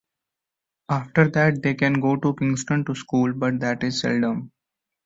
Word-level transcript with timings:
After 0.89 1.29
that, 1.29 1.61
they 1.61 1.75
can 1.75 1.99
go 1.99 2.15
to 2.15 2.33
Kingston 2.33 2.85
to 2.85 2.95
school, 2.95 3.33
but 3.33 3.59
that 3.59 3.83
is 3.83 3.99
seldom. 4.01 4.51